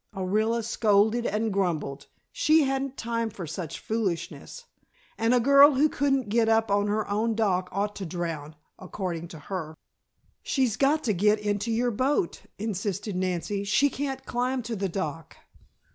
[0.15, 2.07] Orilla scolded and grumbled.
[2.31, 4.65] She hadn't time for such foolishness,
[5.15, 9.27] and a girl who couldn't get up on her own dock ought to drown according
[9.27, 9.75] to her.
[10.41, 15.37] "She's got to get into your boat," insisted Nancy, "she can't climb to the dock."